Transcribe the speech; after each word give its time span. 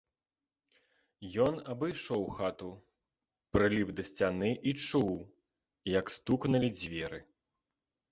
Ён 1.45 1.53
абышоў 1.73 2.23
хату, 2.37 2.69
прыліп 3.55 3.89
да 3.99 4.05
сцяны 4.09 4.49
і 4.71 4.73
чуў, 4.87 5.13
як 5.99 6.05
стукнулі 6.15 6.69
дзверы. 6.79 7.19